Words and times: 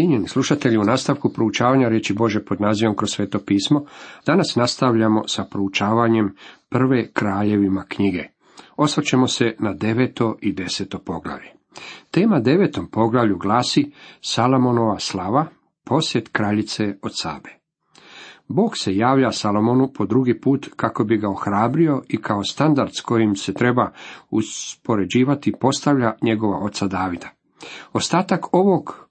Cijenjeni 0.00 0.28
slušatelji, 0.28 0.78
u 0.78 0.84
nastavku 0.84 1.32
proučavanja 1.32 1.88
riječi 1.88 2.14
Bože 2.14 2.44
pod 2.44 2.60
nazivom 2.60 2.96
kroz 2.96 3.10
sveto 3.10 3.38
pismo, 3.38 3.84
danas 4.26 4.56
nastavljamo 4.56 5.22
sa 5.28 5.44
proučavanjem 5.44 6.34
prve 6.68 7.12
kraljevima 7.12 7.84
knjige. 7.88 8.24
Osvrćemo 8.76 9.26
se 9.26 9.56
na 9.58 9.74
deveto 9.74 10.36
i 10.40 10.52
deseto 10.52 10.98
poglavlje. 10.98 11.48
Tema 12.10 12.40
devetom 12.40 12.90
poglavlju 12.90 13.38
glasi 13.38 13.92
Salamonova 14.20 14.98
slava, 14.98 15.46
posjet 15.84 16.28
kraljice 16.32 16.96
od 17.02 17.12
Sabe. 17.14 17.50
Bog 18.48 18.78
se 18.78 18.96
javlja 18.96 19.32
Salomonu 19.32 19.92
po 19.94 20.06
drugi 20.06 20.40
put 20.40 20.68
kako 20.76 21.04
bi 21.04 21.16
ga 21.16 21.28
ohrabrio 21.30 22.02
i 22.08 22.22
kao 22.22 22.44
standard 22.44 22.90
s 22.94 23.00
kojim 23.00 23.36
se 23.36 23.54
treba 23.54 23.92
uspoređivati 24.30 25.52
postavlja 25.60 26.12
njegova 26.22 26.58
oca 26.58 26.86
Davida. 26.86 27.28
Ostatak 27.92 28.54
ovog 28.54 29.09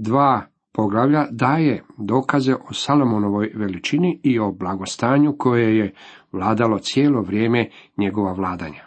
dva 0.00 0.46
poglavlja 0.72 1.26
daje 1.30 1.84
dokaze 1.98 2.54
o 2.54 2.72
Salomonovoj 2.72 3.52
veličini 3.54 4.20
i 4.22 4.38
o 4.38 4.52
blagostanju 4.52 5.36
koje 5.38 5.78
je 5.78 5.94
vladalo 6.32 6.78
cijelo 6.78 7.22
vrijeme 7.22 7.70
njegova 7.96 8.32
vladanja. 8.32 8.84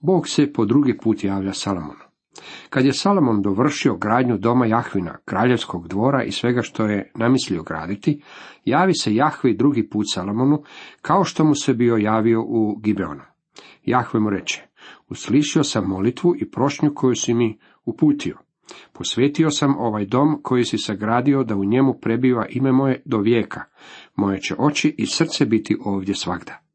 Bog 0.00 0.28
se 0.28 0.52
po 0.52 0.64
drugi 0.64 0.98
put 1.02 1.24
javlja 1.24 1.52
Salomonu. 1.52 2.06
Kad 2.70 2.84
je 2.84 2.92
Salomon 2.92 3.42
dovršio 3.42 3.96
gradnju 3.96 4.38
doma 4.38 4.66
Jahvina, 4.66 5.18
kraljevskog 5.24 5.88
dvora 5.88 6.24
i 6.24 6.30
svega 6.30 6.62
što 6.62 6.86
je 6.86 7.10
namislio 7.14 7.62
graditi, 7.62 8.22
javi 8.64 8.94
se 8.94 9.14
Jahvi 9.14 9.56
drugi 9.56 9.88
put 9.88 10.06
Salomonu, 10.14 10.62
kao 11.02 11.24
što 11.24 11.44
mu 11.44 11.54
se 11.54 11.74
bio 11.74 11.96
javio 11.96 12.42
u 12.42 12.76
Gibeonu. 12.76 13.22
Jahve 13.84 14.20
mu 14.20 14.30
reče, 14.30 14.62
uslišio 15.08 15.64
sam 15.64 15.84
molitvu 15.88 16.34
i 16.36 16.50
prošnju 16.50 16.94
koju 16.94 17.14
si 17.14 17.34
mi 17.34 17.58
uputio. 17.84 18.45
Posvetio 18.92 19.50
sam 19.50 19.78
ovaj 19.78 20.04
dom 20.04 20.40
koji 20.42 20.64
si 20.64 20.78
sagradio 20.78 21.44
da 21.44 21.56
u 21.56 21.64
njemu 21.64 21.94
prebiva 22.00 22.46
ime 22.50 22.72
moje 22.72 23.02
do 23.04 23.18
vijeka. 23.18 23.60
Moje 24.14 24.40
će 24.40 24.54
oči 24.58 24.94
i 24.98 25.06
srce 25.06 25.46
biti 25.46 25.76
ovdje 25.84 26.14
svagda. 26.14 26.66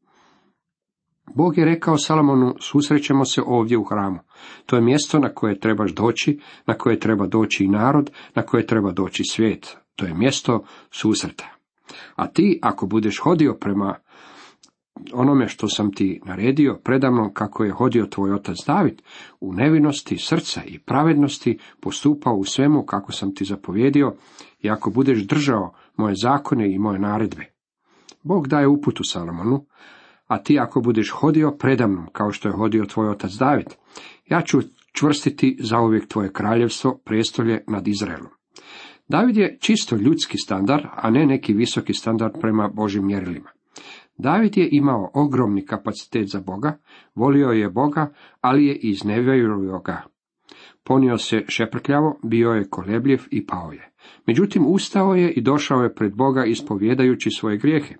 Bog 1.34 1.58
je 1.58 1.64
rekao 1.64 1.98
Salomonu, 1.98 2.54
susrećemo 2.60 3.24
se 3.24 3.42
ovdje 3.46 3.78
u 3.78 3.84
hramu. 3.84 4.18
To 4.66 4.76
je 4.76 4.82
mjesto 4.82 5.18
na 5.18 5.28
koje 5.28 5.60
trebaš 5.60 5.92
doći, 5.94 6.40
na 6.66 6.74
koje 6.74 7.00
treba 7.00 7.26
doći 7.26 7.64
i 7.64 7.68
narod, 7.68 8.10
na 8.34 8.42
koje 8.42 8.66
treba 8.66 8.92
doći 8.92 9.24
svijet. 9.24 9.76
To 9.96 10.06
je 10.06 10.14
mjesto 10.14 10.64
susreta. 10.90 11.48
A 12.16 12.26
ti, 12.26 12.58
ako 12.62 12.86
budeš 12.86 13.18
hodio 13.18 13.54
prema 13.60 13.94
onome 15.12 15.48
što 15.48 15.68
sam 15.68 15.92
ti 15.92 16.20
naredio 16.24 16.80
predamnom 16.84 17.34
kako 17.34 17.64
je 17.64 17.72
hodio 17.72 18.06
tvoj 18.06 18.32
otac 18.32 18.56
David, 18.66 19.02
u 19.40 19.52
nevinosti 19.52 20.18
srca 20.18 20.62
i 20.66 20.78
pravednosti 20.78 21.58
postupao 21.80 22.34
u 22.34 22.44
svemu 22.44 22.82
kako 22.82 23.12
sam 23.12 23.34
ti 23.34 23.44
zapovjedio 23.44 24.14
i 24.60 24.70
ako 24.70 24.90
budeš 24.90 25.26
držao 25.26 25.72
moje 25.96 26.14
zakone 26.14 26.74
i 26.74 26.78
moje 26.78 26.98
naredbe. 26.98 27.44
Bog 28.22 28.48
daje 28.48 28.68
uputu 28.68 29.04
Salomonu, 29.04 29.64
a 30.26 30.38
ti 30.38 30.58
ako 30.58 30.80
budeš 30.80 31.10
hodio 31.10 31.56
predamnom 31.58 32.06
kao 32.12 32.32
što 32.32 32.48
je 32.48 32.52
hodio 32.52 32.84
tvoj 32.84 33.08
otac 33.08 33.32
David, 33.32 33.66
ja 34.28 34.42
ću 34.42 34.58
čvrstiti 34.92 35.58
zauvijek 35.60 36.08
tvoje 36.08 36.32
kraljevstvo, 36.32 36.98
prestolje 37.04 37.64
nad 37.66 37.88
Izraelom. 37.88 38.30
David 39.08 39.36
je 39.36 39.58
čisto 39.60 39.96
ljudski 39.96 40.38
standard, 40.38 40.84
a 40.96 41.10
ne 41.10 41.26
neki 41.26 41.52
visoki 41.52 41.94
standard 41.94 42.32
prema 42.40 42.68
Božim 42.68 43.06
mjerilima. 43.06 43.50
David 44.22 44.56
je 44.56 44.68
imao 44.72 45.10
ogromni 45.14 45.66
kapacitet 45.66 46.28
za 46.28 46.40
Boga, 46.40 46.78
volio 47.14 47.48
je 47.48 47.70
Boga, 47.70 48.12
ali 48.40 48.66
je 48.66 48.74
iznevjerio 48.76 49.78
ga. 49.78 50.02
Ponio 50.84 51.18
se 51.18 51.44
šeprkljavo, 51.48 52.18
bio 52.22 52.50
je 52.50 52.68
kolebljiv 52.68 53.20
i 53.30 53.46
pao 53.46 53.72
je. 53.72 53.92
Međutim, 54.26 54.66
ustao 54.66 55.14
je 55.14 55.32
i 55.32 55.40
došao 55.40 55.82
je 55.82 55.94
pred 55.94 56.16
Boga 56.16 56.44
ispovjedajući 56.44 57.30
svoje 57.30 57.56
grijehe. 57.56 57.94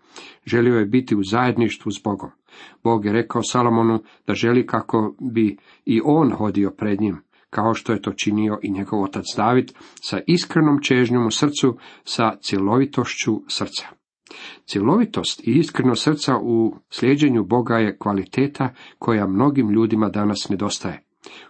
Želio 0.46 0.78
je 0.78 0.86
biti 0.86 1.16
u 1.16 1.22
zajedništvu 1.22 1.92
s 1.92 2.02
Bogom. 2.04 2.30
Bog 2.84 3.04
je 3.04 3.12
rekao 3.12 3.42
Salomonu 3.42 4.02
da 4.26 4.34
želi 4.34 4.66
kako 4.66 5.14
bi 5.32 5.56
i 5.84 6.00
on 6.04 6.32
hodio 6.32 6.70
pred 6.70 7.00
njim, 7.00 7.16
kao 7.50 7.74
što 7.74 7.92
je 7.92 8.02
to 8.02 8.12
činio 8.12 8.58
i 8.62 8.70
njegov 8.70 9.02
otac 9.02 9.24
David, 9.36 9.72
sa 10.00 10.20
iskrenom 10.26 10.78
čežnjom 10.82 11.26
u 11.26 11.30
srcu, 11.30 11.76
sa 12.04 12.36
cjelovitošću 12.40 13.42
srca. 13.48 14.01
Cjelovitost 14.66 15.48
i 15.48 15.50
iskreno 15.50 15.94
srca 15.94 16.36
u 16.42 16.74
slijeđenju 16.90 17.44
Boga 17.44 17.74
je 17.74 17.96
kvaliteta 17.98 18.68
koja 18.98 19.26
mnogim 19.26 19.70
ljudima 19.70 20.08
danas 20.08 20.46
nedostaje. 20.50 21.02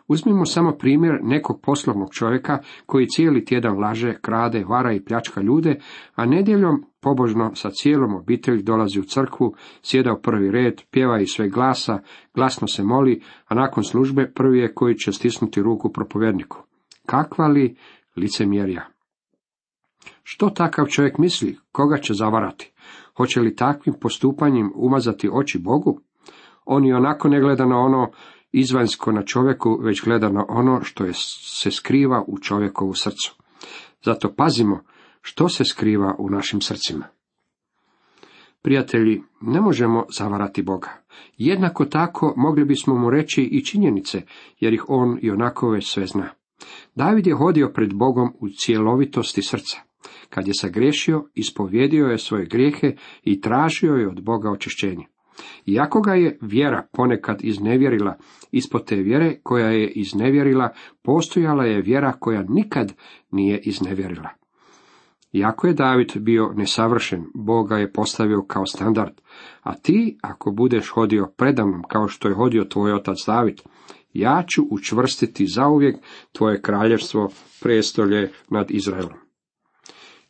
Uzmimo 0.08 0.44
samo 0.44 0.72
primjer 0.72 1.18
nekog 1.22 1.60
poslovnog 1.62 2.14
čovjeka 2.14 2.58
koji 2.86 3.06
cijeli 3.06 3.44
tjedan 3.44 3.78
laže, 3.78 4.14
krade, 4.20 4.64
vara 4.64 4.92
i 4.92 5.04
pljačka 5.04 5.40
ljude, 5.40 5.80
a 6.14 6.26
nedjeljom 6.26 6.84
pobožno 7.00 7.54
sa 7.54 7.70
cijelom 7.70 8.14
obitelji 8.14 8.62
dolazi 8.62 9.00
u 9.00 9.02
crkvu, 9.02 9.54
sjeda 9.82 10.12
u 10.12 10.20
prvi 10.22 10.50
red, 10.50 10.80
pjeva 10.90 11.20
iz 11.20 11.28
sve 11.28 11.48
glasa, 11.48 11.98
glasno 12.34 12.68
se 12.68 12.84
moli, 12.84 13.22
a 13.48 13.54
nakon 13.54 13.84
službe 13.84 14.32
prvi 14.34 14.58
je 14.58 14.74
koji 14.74 14.94
će 14.94 15.12
stisnuti 15.12 15.62
ruku 15.62 15.92
propovjedniku. 15.92 16.58
Kakva 17.06 17.46
li 17.46 17.76
licemjerja? 18.16 18.86
Što 20.22 20.50
takav 20.50 20.86
čovjek 20.86 21.18
misli? 21.18 21.58
Koga 21.72 21.96
će 21.96 22.14
zavarati? 22.14 22.71
Hoće 23.16 23.40
li 23.40 23.56
takvim 23.56 23.94
postupanjem 24.00 24.72
umazati 24.74 25.30
oči 25.32 25.58
Bogu? 25.58 26.00
On 26.64 26.84
i 26.84 26.92
onako 26.92 27.28
ne 27.28 27.40
gleda 27.40 27.66
na 27.66 27.78
ono 27.78 28.10
izvanjsko 28.52 29.12
na 29.12 29.22
čovjeku, 29.22 29.78
već 29.82 30.04
gleda 30.04 30.28
na 30.28 30.44
ono 30.48 30.80
što 30.82 31.04
je, 31.04 31.12
se 31.14 31.70
skriva 31.70 32.24
u 32.26 32.38
čovjekovu 32.38 32.94
srcu. 32.94 33.36
Zato 34.04 34.34
pazimo 34.36 34.80
što 35.20 35.48
se 35.48 35.64
skriva 35.64 36.14
u 36.18 36.30
našim 36.30 36.60
srcima. 36.60 37.04
Prijatelji, 38.62 39.22
ne 39.40 39.60
možemo 39.60 40.04
zavarati 40.18 40.62
Boga. 40.62 40.88
Jednako 41.36 41.84
tako 41.84 42.34
mogli 42.36 42.64
bismo 42.64 42.94
mu 42.94 43.10
reći 43.10 43.42
i 43.42 43.64
činjenice, 43.64 44.22
jer 44.60 44.72
ih 44.72 44.84
on 44.88 45.18
i 45.22 45.30
onako 45.30 45.70
već 45.70 45.92
sve 45.92 46.06
zna. 46.06 46.28
David 46.94 47.26
je 47.26 47.34
hodio 47.34 47.70
pred 47.74 47.94
Bogom 47.94 48.32
u 48.40 48.48
cjelovitosti 48.48 49.42
srca. 49.42 49.91
Kad 50.34 50.46
je 50.48 50.54
sagriješio, 50.54 51.24
ispovjedio 51.34 52.06
je 52.06 52.18
svoje 52.18 52.46
grijehe 52.46 52.92
i 53.22 53.40
tražio 53.40 53.94
je 53.94 54.08
od 54.08 54.22
Boga 54.22 54.50
očišćenje. 54.50 55.06
Iako 55.66 56.00
ga 56.00 56.14
je 56.14 56.38
vjera 56.40 56.86
ponekad 56.92 57.44
iznevjerila, 57.44 58.16
ispod 58.52 58.84
te 58.84 58.96
vjere 58.96 59.36
koja 59.42 59.66
je 59.66 59.88
iznevjerila, 59.88 60.68
postojala 61.02 61.64
je 61.64 61.82
vjera 61.82 62.12
koja 62.12 62.44
nikad 62.48 62.92
nije 63.30 63.60
iznevjerila. 63.64 64.28
Iako 65.32 65.66
je 65.66 65.74
David 65.74 66.12
bio 66.16 66.52
nesavršen, 66.56 67.24
Boga 67.34 67.76
je 67.76 67.92
postavio 67.92 68.42
kao 68.42 68.66
standard, 68.66 69.20
a 69.62 69.74
ti, 69.74 70.18
ako 70.22 70.50
budeš 70.50 70.88
hodio 70.88 71.32
predamnom 71.36 71.82
kao 71.88 72.08
što 72.08 72.28
je 72.28 72.34
hodio 72.34 72.64
tvoj 72.64 72.92
otac 72.92 73.16
David, 73.26 73.60
ja 74.12 74.44
ću 74.48 74.62
učvrstiti 74.70 75.46
zauvijek 75.46 75.96
tvoje 76.32 76.62
kraljevstvo, 76.62 77.30
prestolje 77.62 78.30
nad 78.50 78.70
Izraelom. 78.70 79.22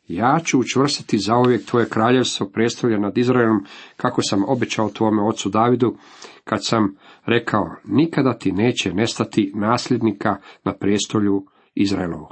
Ja 0.07 0.39
ću 0.45 0.59
učvrstiti 0.59 1.17
zauvijek 1.17 1.65
tvoje 1.65 1.89
kraljevstvo 1.89 2.49
predstavlja 2.49 2.99
nad 2.99 3.17
Izraelom, 3.17 3.65
kako 3.97 4.21
sam 4.21 4.43
obećao 4.47 4.89
tvome 4.89 5.23
ocu 5.23 5.49
Davidu, 5.49 5.95
kad 6.43 6.65
sam 6.65 6.95
rekao, 7.25 7.75
nikada 7.85 8.37
ti 8.37 8.51
neće 8.51 8.93
nestati 8.93 9.51
nasljednika 9.55 10.35
na 10.63 10.73
prijestolju 10.73 11.45
Izraelovu. 11.75 12.27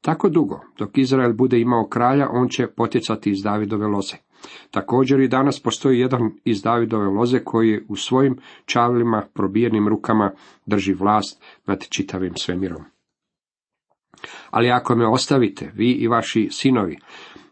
Tako 0.00 0.28
dugo, 0.28 0.60
dok 0.78 0.98
Izrael 0.98 1.32
bude 1.32 1.60
imao 1.60 1.88
kralja, 1.88 2.28
on 2.30 2.48
će 2.48 2.66
potjecati 2.66 3.30
iz 3.30 3.42
Davidove 3.42 3.86
loze. 3.86 4.16
Također 4.70 5.20
i 5.20 5.28
danas 5.28 5.60
postoji 5.60 5.98
jedan 5.98 6.30
iz 6.44 6.62
Davidove 6.62 7.06
loze 7.06 7.44
koji 7.44 7.84
u 7.88 7.96
svojim 7.96 8.38
čavlima, 8.64 9.26
probijenim 9.34 9.88
rukama 9.88 10.32
drži 10.66 10.94
vlast 10.94 11.42
nad 11.66 11.88
čitavim 11.88 12.36
svemirom. 12.36 12.84
Ali 14.52 14.70
ako 14.70 14.94
me 14.94 15.06
ostavite, 15.06 15.72
vi 15.74 15.90
i 15.90 16.08
vaši 16.08 16.48
sinovi, 16.50 16.98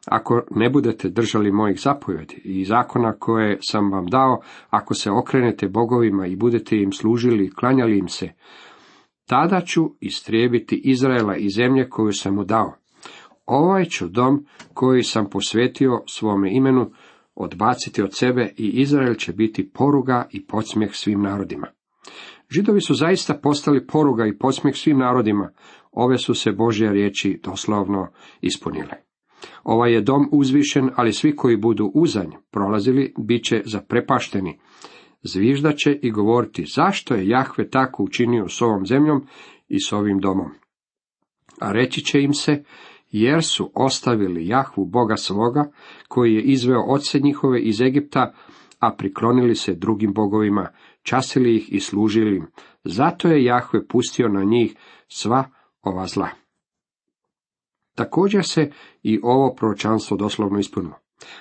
ako 0.06 0.42
ne 0.50 0.70
budete 0.70 1.08
držali 1.08 1.52
mojih 1.52 1.80
zapovjedi 1.80 2.40
i 2.44 2.64
zakona 2.64 3.12
koje 3.18 3.58
sam 3.60 3.92
vam 3.92 4.06
dao, 4.06 4.40
ako 4.70 4.94
se 4.94 5.10
okrenete 5.10 5.68
bogovima 5.68 6.26
i 6.26 6.36
budete 6.36 6.76
im 6.76 6.92
služili 6.92 7.44
i 7.44 7.50
klanjali 7.50 7.98
im 7.98 8.08
se, 8.08 8.28
tada 9.26 9.60
ću 9.60 9.90
istrijebiti 10.00 10.80
Izraela 10.84 11.36
i 11.36 11.50
zemlje 11.50 11.88
koju 11.88 12.12
sam 12.12 12.34
mu 12.34 12.44
dao. 12.44 12.74
Ovaj 13.46 13.84
ću 13.84 14.08
dom 14.08 14.46
koji 14.74 15.02
sam 15.02 15.30
posvetio 15.30 16.02
svome 16.06 16.54
imenu 16.54 16.90
odbaciti 17.34 18.02
od 18.02 18.16
sebe 18.16 18.52
i 18.56 18.68
Izrael 18.68 19.14
će 19.14 19.32
biti 19.32 19.70
poruga 19.70 20.28
i 20.30 20.46
podsmjeh 20.46 20.90
svim 20.92 21.22
narodima. 21.22 21.66
Židovi 22.50 22.80
su 22.80 22.94
zaista 22.94 23.34
postali 23.34 23.86
poruga 23.86 24.26
i 24.26 24.38
podsmjeh 24.38 24.76
svim 24.76 24.98
narodima, 24.98 25.50
ove 25.92 26.18
su 26.18 26.34
se 26.34 26.52
Božje 26.52 26.92
riječi 26.92 27.40
doslovno 27.44 28.08
ispunile. 28.40 28.92
Ovaj 29.64 29.92
je 29.92 30.00
dom 30.00 30.28
uzvišen, 30.32 30.90
ali 30.96 31.12
svi 31.12 31.36
koji 31.36 31.56
budu 31.56 31.90
uzanj 31.94 32.30
prolazili, 32.50 33.14
bit 33.18 33.44
će 33.44 33.62
zaprepašteni. 33.64 34.58
Zviždaće 35.22 35.98
i 36.02 36.10
govoriti 36.10 36.64
zašto 36.64 37.14
je 37.14 37.28
Jahve 37.28 37.70
tako 37.70 38.02
učinio 38.02 38.48
s 38.48 38.62
ovom 38.62 38.86
zemljom 38.86 39.26
i 39.68 39.80
s 39.80 39.92
ovim 39.92 40.18
domom. 40.18 40.50
A 41.60 41.72
reći 41.72 42.04
će 42.04 42.22
im 42.22 42.34
se, 42.34 42.64
jer 43.10 43.44
su 43.44 43.70
ostavili 43.74 44.46
Jahvu 44.46 44.86
Boga 44.86 45.16
svoga, 45.16 45.70
koji 46.08 46.34
je 46.34 46.42
izveo 46.42 46.84
oce 46.88 47.18
njihove 47.18 47.60
iz 47.60 47.80
Egipta, 47.80 48.32
a 48.78 48.94
priklonili 48.98 49.54
se 49.54 49.74
drugim 49.74 50.12
bogovima, 50.12 50.68
časili 51.02 51.56
ih 51.56 51.72
i 51.72 51.80
služili 51.80 52.36
im. 52.36 52.46
Zato 52.84 53.28
je 53.28 53.44
Jahve 53.44 53.86
pustio 53.86 54.28
na 54.28 54.44
njih 54.44 54.74
sva 55.08 55.50
ova 55.82 56.06
zla. 56.06 56.28
Također 57.94 58.44
se 58.44 58.70
i 59.02 59.20
ovo 59.22 59.54
proročanstvo 59.54 60.16
doslovno 60.16 60.58
ispunilo. 60.58 60.94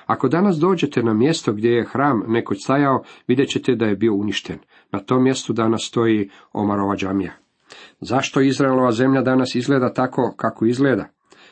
Ako 0.06 0.28
danas 0.28 0.58
dođete 0.58 1.04
na 1.04 1.14
mjesto 1.14 1.54
gdje 1.54 1.70
je 1.70 1.86
hram 1.86 2.24
nekoć 2.28 2.64
stajao, 2.64 3.04
vidjet 3.28 3.50
ćete 3.50 3.76
da 3.76 3.86
je 3.86 3.96
bio 3.96 4.14
uništen. 4.14 4.60
Na 4.92 5.00
tom 5.00 5.24
mjestu 5.24 5.54
danas 5.54 5.82
stoji 5.88 6.30
Omarova 6.54 6.96
džamija. 6.96 7.32
Zašto 8.00 8.42
Izraelova 8.42 8.92
zemlja 8.92 9.22
danas 9.22 9.56
izgleda 9.56 9.94
tako 9.94 10.34
kako 10.38 10.66
izgleda? 10.66 11.06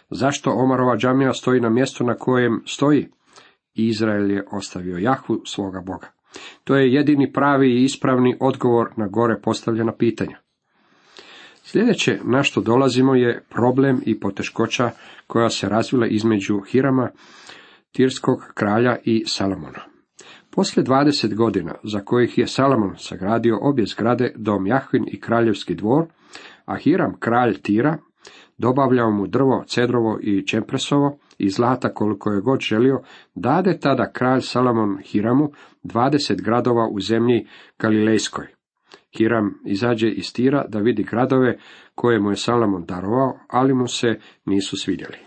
Zašto 0.10 0.52
Omarova 0.52 0.98
džamija 0.98 1.34
stoji 1.34 1.62
na 1.62 1.70
mjestu 1.70 2.04
na 2.04 2.14
kojem 2.14 2.64
stoji? 2.66 3.08
Izrael 3.74 4.32
je 4.32 4.46
ostavio 4.52 4.98
Jahvu 4.98 5.42
svoga 5.46 5.82
Boga. 5.82 6.08
To 6.64 6.76
je 6.76 6.94
jedini 6.94 7.34
pravi 7.34 7.72
i 7.72 7.84
ispravni 7.84 8.38
odgovor 8.40 8.90
na 8.96 9.08
gore 9.08 9.42
postavljena 9.42 9.96
pitanja. 9.96 10.38
Sljedeće 11.70 12.20
na 12.24 12.44
što 12.44 12.62
dolazimo 12.62 13.16
je 13.16 13.44
problem 13.50 14.02
i 14.06 14.20
poteškoća 14.20 14.90
koja 15.28 15.50
se 15.50 15.70
razvila 15.70 16.08
između 16.08 16.60
Hirama, 16.60 17.10
Tirskog 17.92 18.40
kralja 18.54 18.98
i 19.04 19.24
Salomona. 19.26 19.80
Poslije 20.52 20.86
20 20.86 21.36
godina, 21.36 21.76
za 21.84 22.00
kojih 22.00 22.38
je 22.38 22.48
Salomon 22.48 22.96
sagradio 22.98 23.60
obje 23.62 23.86
zgrade, 23.86 24.34
dom 24.36 24.68
Jahvin 24.68 25.06
i 25.08 25.20
kraljevski 25.20 25.76
dvor, 25.76 26.06
a 26.66 26.78
Hiram, 26.78 27.20
kralj 27.20 27.62
Tira, 27.62 27.98
dobavljao 28.58 29.12
mu 29.12 29.28
drvo, 29.28 29.64
cedrovo 29.68 30.20
i 30.22 30.48
čempresovo 30.48 31.18
i 31.38 31.50
zlata 31.50 31.94
koliko 31.94 32.32
je 32.32 32.42
god 32.42 32.60
želio, 32.60 33.02
dade 33.36 33.80
tada 33.80 34.12
kralj 34.12 34.42
Salomon 34.42 34.98
Hiramu 35.04 35.52
20 35.84 36.42
gradova 36.42 36.88
u 36.88 37.00
zemlji 37.00 37.48
Galilejskoj. 37.80 38.57
Hiram 39.18 39.60
izađe 39.66 40.10
iz 40.10 40.34
Tira 40.34 40.66
da 40.68 40.80
vidi 40.80 41.04
gradove 41.04 41.58
koje 41.96 42.20
mu 42.20 42.30
je 42.30 42.36
Salomon 42.36 42.86
darovao, 42.86 43.40
ali 43.48 43.74
mu 43.74 43.88
se 43.88 44.20
nisu 44.46 44.78
svidjeli. 44.78 45.18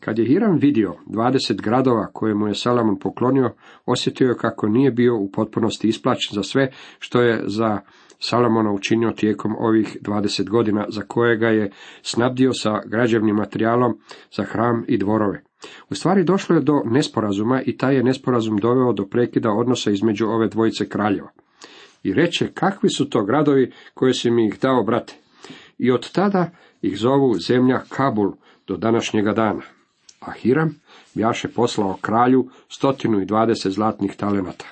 Kad 0.00 0.18
je 0.18 0.26
Hiram 0.26 0.58
vidio 0.58 0.94
dvadeset 1.06 1.60
gradova 1.62 2.06
koje 2.12 2.34
mu 2.34 2.48
je 2.48 2.54
Salomon 2.54 2.98
poklonio, 2.98 3.50
osjetio 3.86 4.28
je 4.28 4.36
kako 4.36 4.68
nije 4.68 4.90
bio 4.90 5.16
u 5.16 5.30
potpunosti 5.30 5.88
isplaćen 5.88 6.34
za 6.34 6.42
sve 6.42 6.70
što 6.98 7.20
je 7.20 7.42
za 7.46 7.78
Salomona 8.18 8.72
učinio 8.72 9.10
tijekom 9.10 9.56
ovih 9.58 9.96
dvadeset 10.00 10.48
godina 10.48 10.86
za 10.88 11.02
koje 11.02 11.36
ga 11.36 11.48
je 11.48 11.70
snabdio 12.02 12.52
sa 12.52 12.80
građevnim 12.86 13.36
materijalom 13.36 13.98
za 14.36 14.44
hram 14.44 14.84
i 14.88 14.98
dvorove. 14.98 15.42
U 15.90 15.94
stvari 15.94 16.24
došlo 16.24 16.56
je 16.56 16.62
do 16.62 16.82
nesporazuma 16.84 17.62
i 17.62 17.76
taj 17.76 17.96
je 17.96 18.02
nesporazum 18.02 18.56
doveo 18.56 18.92
do 18.92 19.06
prekida 19.06 19.50
odnosa 19.50 19.90
između 19.90 20.26
ove 20.26 20.48
dvojice 20.48 20.88
kraljeva. 20.88 21.30
I 22.02 22.14
reče, 22.14 22.52
kakvi 22.54 22.90
su 22.90 23.10
to 23.10 23.24
gradovi 23.24 23.72
koje 23.94 24.14
si 24.14 24.30
mi 24.30 24.46
ih 24.46 24.60
dao, 24.60 24.82
brate? 24.82 25.14
I 25.78 25.90
od 25.90 26.12
tada 26.12 26.50
ih 26.82 26.98
zovu 26.98 27.34
zemlja 27.34 27.80
Kabul 27.88 28.32
do 28.66 28.76
današnjega 28.76 29.32
dana. 29.32 29.62
A 30.20 30.32
Hiram 30.32 30.80
bjaše 31.14 31.48
poslao 31.48 31.98
kralju 32.00 32.48
stotinu 32.68 33.20
i 33.20 33.26
dvadeset 33.26 33.72
zlatnih 33.72 34.16
talenata. 34.16 34.66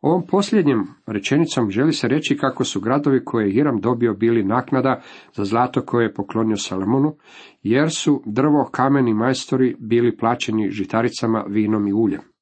Ovom 0.00 0.26
posljednjim 0.26 0.86
rečenicom 1.06 1.70
želi 1.70 1.92
se 1.92 2.08
reći 2.08 2.36
kako 2.36 2.64
su 2.64 2.80
gradovi 2.80 3.24
koje 3.24 3.46
je 3.46 3.52
Hiram 3.52 3.80
dobio 3.80 4.14
bili 4.14 4.44
naknada 4.44 5.02
za 5.32 5.44
zlato 5.44 5.82
koje 5.82 6.04
je 6.04 6.14
poklonio 6.14 6.56
Salomonu, 6.56 7.16
jer 7.62 7.90
su 7.90 8.22
drvo, 8.26 8.68
kameni 8.72 9.14
majstori 9.14 9.76
bili 9.78 10.16
plaćeni 10.16 10.70
žitaricama, 10.70 11.44
vinom 11.48 11.88
i 11.88 11.92
uljem. 11.92 12.33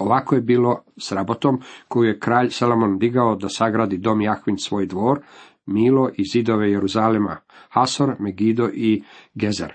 Ovako 0.00 0.34
je 0.34 0.40
bilo 0.40 0.82
s 0.96 1.12
rabotom 1.12 1.60
koju 1.88 2.08
je 2.08 2.18
kralj 2.18 2.48
Salomon 2.50 2.98
digao 2.98 3.36
da 3.36 3.48
sagradi 3.48 3.98
dom 3.98 4.20
Jahvin 4.20 4.58
svoj 4.58 4.86
dvor, 4.86 5.20
Milo 5.66 6.10
i 6.14 6.24
zidove 6.32 6.70
Jeruzalema, 6.70 7.36
Hasor, 7.68 8.14
Megido 8.18 8.68
i 8.74 9.02
Gezer. 9.34 9.72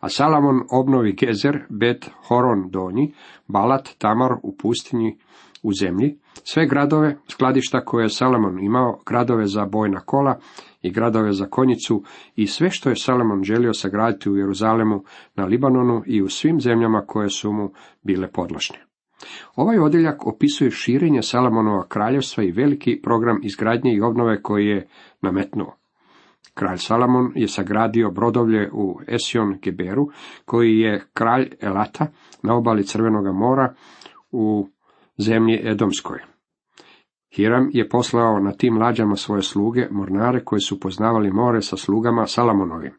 A 0.00 0.08
Salomon 0.08 0.62
obnovi 0.70 1.12
Gezer, 1.12 1.58
Bet 1.68 2.10
Horon 2.28 2.70
donji, 2.70 3.14
Balat, 3.46 3.88
Tamar 3.98 4.32
u 4.42 4.56
pustinji 4.56 5.18
u 5.62 5.72
zemlji, 5.72 6.18
sve 6.44 6.66
gradove, 6.66 7.16
skladišta 7.28 7.84
koje 7.84 8.04
je 8.04 8.08
Salomon 8.08 8.64
imao, 8.64 9.00
gradove 9.06 9.46
za 9.46 9.66
bojna 9.66 10.00
kola 10.00 10.38
i 10.82 10.90
gradove 10.90 11.32
za 11.32 11.46
konjicu 11.46 12.02
i 12.36 12.46
sve 12.46 12.70
što 12.70 12.88
je 12.88 12.96
Salomon 12.96 13.42
želio 13.42 13.74
sagraditi 13.74 14.30
u 14.30 14.36
Jeruzalemu, 14.36 15.04
na 15.34 15.44
Libanonu 15.44 16.02
i 16.06 16.22
u 16.22 16.28
svim 16.28 16.60
zemljama 16.60 17.02
koje 17.06 17.30
su 17.30 17.52
mu 17.52 17.72
bile 18.02 18.30
podložne. 18.32 18.87
Ovaj 19.56 19.78
odjeljak 19.78 20.26
opisuje 20.26 20.70
širenje 20.70 21.22
Salamonova 21.22 21.86
kraljevstva 21.88 22.44
i 22.44 22.52
veliki 22.52 23.00
program 23.02 23.40
izgradnje 23.42 23.94
i 23.94 24.00
obnove 24.00 24.42
koji 24.42 24.66
je 24.66 24.88
nametnuo. 25.22 25.74
Kralj 26.54 26.76
Salamon 26.76 27.32
je 27.34 27.48
sagradio 27.48 28.10
brodovlje 28.10 28.70
u 28.72 29.00
Esion 29.08 29.58
Geberu, 29.62 30.08
koji 30.44 30.78
je 30.78 31.04
kralj 31.12 31.50
Elata 31.60 32.06
na 32.42 32.56
obali 32.56 32.84
Crvenoga 32.84 33.32
mora 33.32 33.74
u 34.32 34.68
zemlji 35.18 35.60
Edomskoj. 35.64 36.18
Hiram 37.36 37.70
je 37.72 37.88
poslao 37.88 38.38
na 38.40 38.52
tim 38.52 38.78
lađama 38.78 39.16
svoje 39.16 39.42
sluge, 39.42 39.88
mornare 39.90 40.44
koji 40.44 40.60
su 40.60 40.80
poznavali 40.80 41.32
more 41.32 41.62
sa 41.62 41.76
slugama 41.76 42.26
Salamonovim. 42.26 42.92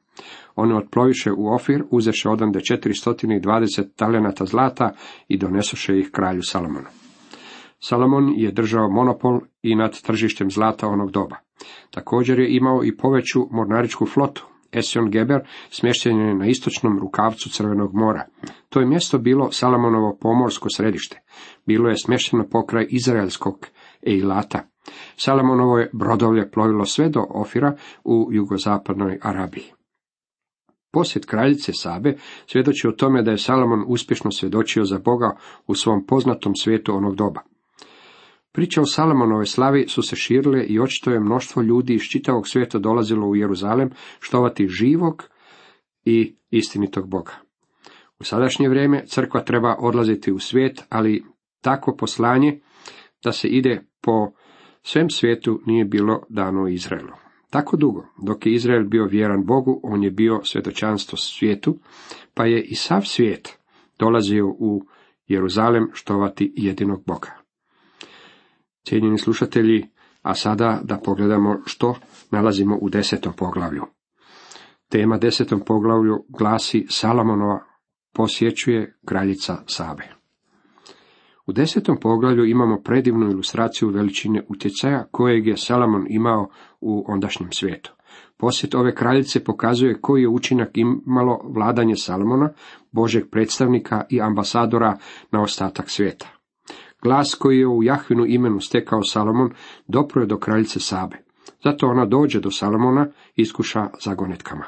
Oni 0.60 0.74
otploviše 0.74 1.32
u 1.32 1.54
Ofir, 1.54 1.84
uzeše 1.92 2.30
odande 2.30 2.60
420 2.60 3.84
talenata 3.96 4.46
zlata 4.46 4.92
i 5.28 5.38
donesoše 5.38 6.00
ih 6.00 6.10
kralju 6.12 6.42
Salomonu. 6.44 6.88
Salomon 7.80 8.34
je 8.38 8.52
držao 8.52 8.90
monopol 8.90 9.40
i 9.62 9.76
nad 9.76 10.02
tržištem 10.02 10.52
zlata 10.52 10.88
onog 10.88 11.12
doba. 11.12 11.36
Također 11.92 12.40
je 12.40 12.56
imao 12.56 12.84
i 12.84 12.98
poveću 12.98 13.40
mornaričku 13.52 14.06
flotu. 14.06 14.46
Esion 14.72 15.12
Geber 15.12 15.42
smješten 15.70 16.20
je 16.20 16.36
na 16.36 16.48
istočnom 16.48 17.00
rukavcu 17.00 17.50
Crvenog 17.50 17.94
mora. 17.94 18.26
To 18.70 18.80
je 18.80 18.86
mjesto 18.86 19.18
bilo 19.18 19.52
Salomonovo 19.52 20.18
pomorsko 20.22 20.70
središte. 20.70 21.22
Bilo 21.66 21.90
je 21.90 21.98
smješteno 21.98 22.48
pokraj 22.52 22.88
izraelskog 22.90 23.68
Eilata. 24.02 24.60
Salomonovo 25.16 25.78
je 25.78 25.90
brodovlje 25.94 26.52
plovilo 26.52 26.86
sve 26.86 27.10
do 27.10 27.26
Ofira 27.30 27.76
u 28.04 28.30
jugozapadnoj 28.32 29.20
Arabiji. 29.22 29.79
Posjet 30.92 31.26
kraljice 31.26 31.72
Sabe 31.74 32.16
svjedoči 32.46 32.88
o 32.88 32.92
tome 32.92 33.24
da 33.24 33.32
je 33.32 33.38
Salomon 33.38 33.84
uspješno 33.88 34.32
svjedočio 34.32 34.86
za 34.86 35.00
Boga 35.00 35.38
u 35.68 35.76
svom 35.76 36.06
poznatom 36.06 36.56
svijetu 36.56 36.96
onog 36.96 37.16
doba. 37.16 37.42
Priče 38.52 38.82
o 38.82 38.86
Salomonove 38.86 39.46
slavi 39.46 39.88
su 39.88 40.02
se 40.02 40.16
širile 40.16 40.64
i 40.64 40.80
očito 40.80 41.12
je 41.12 41.20
mnoštvo 41.20 41.62
ljudi 41.62 41.94
iz 41.94 42.02
čitavog 42.02 42.48
svijeta 42.48 42.80
dolazilo 42.80 43.28
u 43.28 43.36
Jeruzalem 43.36 43.92
štovati 44.20 44.68
živog 44.68 45.24
i 46.06 46.36
istinitog 46.50 47.10
Boga. 47.10 47.34
U 48.20 48.24
sadašnje 48.24 48.70
vrijeme 48.70 49.06
crkva 49.08 49.42
treba 49.42 49.76
odlaziti 49.80 50.32
u 50.32 50.40
svijet, 50.40 50.84
ali 50.90 51.24
takvo 51.62 51.96
poslanje 51.96 52.60
da 53.24 53.32
se 53.32 53.48
ide 53.48 53.82
po 54.02 54.32
svem 54.82 55.10
svijetu 55.10 55.60
nije 55.66 55.86
bilo 55.86 56.24
dano 56.30 56.68
Izraelu. 56.68 57.29
Tako 57.50 57.78
dugo, 57.78 58.06
dok 58.18 58.46
je 58.46 58.54
Izrael 58.54 58.84
bio 58.84 59.06
vjeran 59.06 59.46
Bogu, 59.46 59.80
on 59.84 60.04
je 60.04 60.12
bio 60.12 60.42
svjetočanstvo 60.44 61.18
svijetu, 61.18 61.80
pa 62.34 62.46
je 62.46 62.64
i 62.64 62.76
sav 62.76 63.02
svijet 63.02 63.58
dolazio 64.00 64.48
u 64.48 64.84
Jeruzalem 65.28 65.90
štovati 65.94 66.54
jedinog 66.56 67.04
Boga. 67.06 67.32
Cijenjeni 68.88 69.18
slušatelji, 69.18 69.86
a 70.22 70.34
sada 70.34 70.82
da 70.84 70.98
pogledamo 70.98 71.62
što 71.66 71.96
nalazimo 72.32 72.78
u 72.82 72.90
desetom 72.90 73.34
poglavlju. 73.38 73.84
Tema 74.90 75.18
desetom 75.18 75.62
poglavlju 75.66 76.26
glasi 76.30 76.86
Salomonova 76.90 77.64
posjećuje 78.14 79.00
kraljica 79.06 79.58
Sabe. 79.68 80.19
U 81.50 81.52
desetom 81.52 81.98
poglavlju 81.98 82.46
imamo 82.46 82.82
predivnu 82.82 83.32
ilustraciju 83.32 83.90
veličine 83.90 84.44
utjecaja 84.50 85.08
kojeg 85.12 85.48
je 85.48 85.58
Salomon 85.58 86.06
imao 86.10 86.50
u 86.82 87.06
ondašnjem 87.08 87.52
svijetu. 87.52 87.94
Posjet 88.38 88.76
ove 88.76 88.96
kraljice 88.96 89.44
pokazuje 89.44 90.02
koji 90.02 90.22
je 90.22 90.28
učinak 90.28 90.70
imalo 90.74 91.42
vladanje 91.44 91.96
Salomona, 91.96 92.50
Božeg 92.92 93.24
predstavnika 93.32 94.04
i 94.10 94.22
ambasadora 94.22 94.98
na 95.32 95.42
ostatak 95.42 95.90
svijeta. 95.90 96.28
Glas 97.02 97.36
koji 97.36 97.58
je 97.58 97.68
u 97.68 97.84
Jahvinu 97.84 98.26
imenu 98.26 98.60
stekao 98.60 99.04
Salomon 99.04 99.52
dopro 99.88 100.22
je 100.22 100.28
do 100.28 100.38
kraljice 100.38 100.80
Sabe. 100.80 101.18
Zato 101.64 101.88
ona 101.88 102.06
dođe 102.06 102.40
do 102.40 102.52
Salomona 102.52 103.08
i 103.36 103.42
iskuša 103.42 103.90
zagonetkama. 104.04 104.66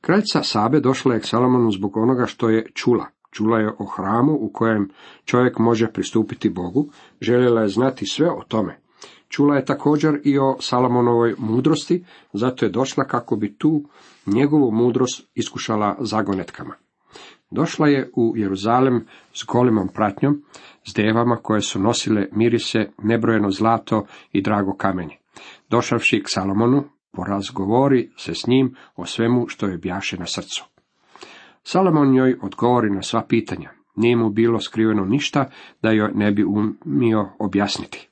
Kraljica 0.00 0.42
Sabe 0.42 0.80
došla 0.80 1.14
je 1.14 1.20
k 1.20 1.26
Salomonu 1.26 1.70
zbog 1.70 1.96
onoga 1.96 2.26
što 2.26 2.48
je 2.48 2.66
čula. 2.74 3.15
Čula 3.36 3.58
je 3.58 3.72
o 3.78 3.84
hramu 3.84 4.32
u 4.40 4.50
kojem 4.52 4.88
čovjek 5.24 5.58
može 5.58 5.92
pristupiti 5.92 6.50
Bogu, 6.50 6.88
željela 7.20 7.62
je 7.62 7.68
znati 7.68 8.06
sve 8.06 8.30
o 8.30 8.42
tome. 8.48 8.78
Čula 9.28 9.56
je 9.56 9.64
također 9.64 10.20
i 10.24 10.38
o 10.38 10.56
Salomonovoj 10.60 11.34
mudrosti, 11.38 12.04
zato 12.32 12.64
je 12.64 12.70
došla 12.70 13.04
kako 13.04 13.36
bi 13.36 13.56
tu 13.58 13.82
njegovu 14.26 14.70
mudrost 14.70 15.28
iskušala 15.34 15.96
zagonetkama. 16.00 16.74
Došla 17.50 17.88
je 17.88 18.10
u 18.16 18.32
Jeruzalem 18.36 19.06
s 19.34 19.44
golemom 19.44 19.88
pratnjom, 19.88 20.42
s 20.88 20.94
devama 20.94 21.36
koje 21.36 21.60
su 21.60 21.80
nosile 21.80 22.28
mirise, 22.32 22.90
nebrojeno 23.02 23.50
zlato 23.50 24.06
i 24.32 24.42
drago 24.42 24.74
kamenje. 24.76 25.16
Došavši 25.70 26.22
k 26.22 26.28
Salomonu, 26.28 26.84
porazgovori 27.12 28.10
se 28.16 28.34
s 28.34 28.46
njim 28.46 28.74
o 28.96 29.06
svemu 29.06 29.48
što 29.48 29.66
je 29.66 29.78
bjaše 29.78 30.16
na 30.16 30.26
srcu. 30.26 30.75
Salomon 31.68 32.14
joj 32.14 32.36
odgovori 32.42 32.90
na 32.90 33.02
sva 33.02 33.24
pitanja. 33.28 33.70
Nije 33.96 34.16
mu 34.16 34.30
bilo 34.30 34.60
skriveno 34.60 35.04
ništa 35.04 35.50
da 35.82 35.90
joj 35.90 36.10
ne 36.14 36.32
bi 36.32 36.44
umio 36.44 37.28
objasniti. 37.38 38.08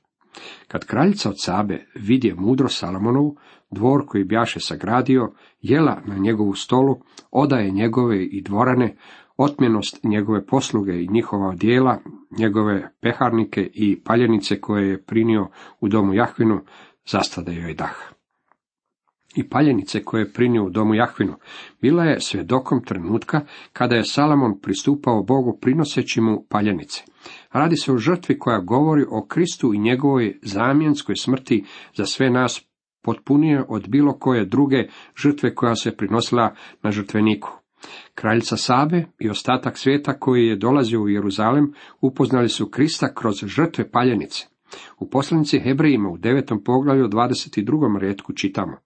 Kad 0.68 0.86
kraljica 0.86 1.28
od 1.28 1.34
Sabe 1.38 1.86
vidje 1.94 2.34
mudro 2.34 2.68
Salomonovu, 2.68 3.36
dvor 3.70 4.06
koji 4.06 4.24
bjaše 4.24 4.60
sagradio, 4.60 5.32
jela 5.60 6.00
na 6.06 6.18
njegovu 6.18 6.54
stolu, 6.54 7.00
odaje 7.30 7.70
njegove 7.70 8.24
i 8.24 8.42
dvorane, 8.42 8.96
otmjenost 9.36 10.04
njegove 10.04 10.46
posluge 10.46 11.02
i 11.02 11.08
njihova 11.08 11.54
dijela, 11.54 11.98
njegove 12.38 12.90
peharnike 13.00 13.70
i 13.74 14.00
paljenice 14.04 14.60
koje 14.60 14.88
je 14.88 15.02
prinio 15.02 15.48
u 15.80 15.88
domu 15.88 16.14
Jahvinu, 16.14 16.60
zastade 17.06 17.54
joj 17.54 17.74
dah. 17.74 18.13
I 19.36 19.48
paljenice 19.48 20.04
koje 20.04 20.20
je 20.20 20.32
prinio 20.32 20.64
u 20.64 20.70
domu 20.70 20.94
Jahvinu, 20.94 21.34
bila 21.80 22.04
je 22.04 22.20
svjedokom 22.20 22.84
trenutka 22.84 23.40
kada 23.72 23.96
je 23.96 24.04
Salamon 24.04 24.60
pristupao 24.60 25.22
Bogu 25.22 25.58
prinoseći 25.60 26.20
mu 26.20 26.46
paljenice. 26.48 27.02
Radi 27.52 27.76
se 27.76 27.92
o 27.92 27.98
žrtvi 27.98 28.38
koja 28.38 28.60
govori 28.60 29.04
o 29.10 29.26
Kristu 29.26 29.74
i 29.74 29.78
njegovoj 29.78 30.38
zamjenskoj 30.42 31.16
smrti 31.16 31.64
za 31.94 32.06
sve 32.06 32.30
nas 32.30 32.66
potpunije 33.02 33.64
od 33.68 33.88
bilo 33.88 34.18
koje 34.18 34.44
druge 34.44 34.88
žrtve 35.16 35.54
koja 35.54 35.76
se 35.76 35.96
prinosila 35.96 36.54
na 36.82 36.90
žrtveniku. 36.90 37.50
Kraljica 38.14 38.56
Sabe 38.56 39.04
i 39.18 39.30
ostatak 39.30 39.78
svijeta 39.78 40.18
koji 40.18 40.46
je 40.46 40.56
dolazio 40.56 41.02
u 41.02 41.08
Jeruzalem 41.08 41.72
upoznali 42.00 42.48
su 42.48 42.66
Krista 42.70 43.14
kroz 43.14 43.34
žrtve 43.46 43.90
paljenice. 43.90 44.46
U 44.98 45.10
poslanici 45.10 45.60
Hebrejima 45.60 46.08
u 46.08 46.18
devetom 46.18 46.64
poglavlju 46.64 47.08
22. 47.08 47.98
redku 47.98 48.32
čitamo 48.32 48.83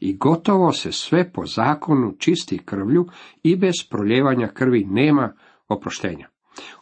I 0.00 0.16
gotovo 0.16 0.72
se 0.72 0.92
sve 0.92 1.32
po 1.32 1.46
zakonu 1.46 2.14
čisti 2.18 2.58
krvlju 2.58 3.06
i 3.42 3.56
bez 3.56 3.74
proljevanja 3.90 4.48
krvi 4.48 4.84
nema 4.84 5.32
oproštenja. 5.68 6.28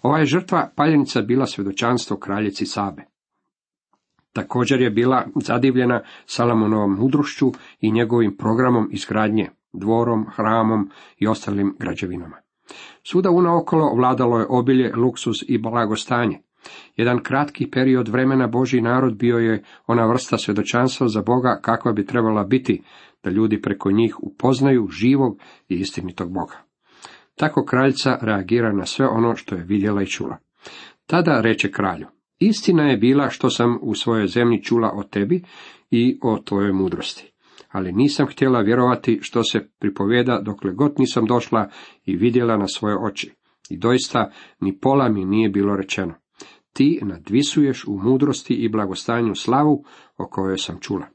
Ova 0.02 0.18
je 0.18 0.26
žrtva 0.26 0.70
paljenica 0.76 1.22
bila 1.22 1.46
svjedočanstvo 1.46 2.16
kraljici 2.16 2.66
Sabe. 2.66 3.02
Također 4.32 4.80
je 4.80 4.90
bila 4.90 5.26
zadivljena 5.34 6.02
Salamonovom 6.26 6.96
mudrošću 7.00 7.52
i 7.80 7.92
njegovim 7.92 8.36
programom 8.36 8.88
izgradnje, 8.92 9.50
dvorom, 9.72 10.26
hramom 10.36 10.90
i 11.16 11.26
ostalim 11.26 11.76
građevinama. 11.78 12.36
Svuda 13.02 13.30
unaokolo 13.30 13.94
vladalo 13.94 14.38
je 14.38 14.46
obilje, 14.48 14.96
luksus 14.96 15.36
i 15.48 15.58
blagostanje. 15.58 16.40
Jedan 16.96 17.22
kratki 17.22 17.70
period 17.70 18.08
vremena 18.08 18.46
Boži 18.46 18.80
narod 18.80 19.16
bio 19.16 19.36
je 19.36 19.62
ona 19.86 20.06
vrsta 20.06 20.38
svjedočanstva 20.38 21.08
za 21.08 21.22
Boga 21.22 21.60
kakva 21.62 21.92
bi 21.92 22.06
trebala 22.06 22.44
biti, 22.44 22.82
da 23.24 23.30
ljudi 23.30 23.62
preko 23.62 23.90
njih 23.90 24.16
upoznaju 24.22 24.88
živog 24.90 25.38
i 25.68 25.74
istinitog 25.74 26.32
Boga. 26.32 26.56
Tako 27.36 27.64
kraljica 27.64 28.18
reagira 28.22 28.72
na 28.72 28.86
sve 28.86 29.06
ono 29.06 29.36
što 29.36 29.54
je 29.54 29.64
vidjela 29.64 30.02
i 30.02 30.06
čula. 30.06 30.36
Tada 31.06 31.40
reče 31.40 31.70
kralju, 31.70 32.06
istina 32.38 32.82
je 32.82 32.96
bila 32.96 33.30
što 33.30 33.50
sam 33.50 33.78
u 33.82 33.94
svojoj 33.94 34.26
zemlji 34.26 34.62
čula 34.62 34.92
o 34.94 35.02
tebi 35.02 35.44
i 35.90 36.18
o 36.22 36.38
tvojoj 36.44 36.72
mudrosti. 36.72 37.32
Ali 37.68 37.92
nisam 37.92 38.26
htjela 38.26 38.60
vjerovati 38.60 39.18
što 39.22 39.42
se 39.42 39.68
pripoveda 39.78 40.40
dokle 40.44 40.72
god 40.72 40.94
nisam 40.98 41.26
došla 41.26 41.68
i 42.04 42.16
vidjela 42.16 42.56
na 42.56 42.66
svoje 42.66 42.96
oči. 42.96 43.34
I 43.70 43.76
doista 43.76 44.30
ni 44.60 44.78
pola 44.78 45.08
mi 45.08 45.24
nije 45.24 45.48
bilo 45.48 45.76
rečeno. 45.76 46.14
Ti 46.78 47.00
nadvisuješ 47.02 47.84
u 47.88 47.98
mudrosti 48.02 48.54
i 48.54 48.68
blagostanju 48.68 49.34
slavu 49.34 49.84
o 50.16 50.26
kojoj 50.26 50.58
sam 50.58 50.78
čula. 50.80 51.06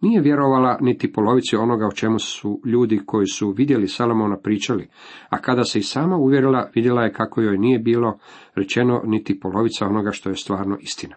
Nije 0.00 0.20
vjerovala 0.20 0.78
niti 0.80 1.12
polovici 1.12 1.56
onoga 1.56 1.86
o 1.86 1.92
čemu 1.92 2.18
su 2.18 2.60
ljudi 2.64 3.00
koji 3.06 3.26
su 3.26 3.50
vidjeli 3.50 3.88
Salomona 3.88 4.38
pričali, 4.38 4.88
a 5.28 5.38
kada 5.38 5.64
se 5.64 5.78
i 5.78 5.82
sama 5.82 6.16
uvjerila, 6.16 6.70
vidjela 6.74 7.02
je 7.02 7.12
kako 7.12 7.40
joj 7.40 7.58
nije 7.58 7.78
bilo 7.78 8.18
rečeno 8.54 9.02
niti 9.04 9.40
polovica 9.40 9.86
onoga 9.86 10.10
što 10.10 10.28
je 10.28 10.36
stvarno 10.36 10.76
istina. 10.80 11.16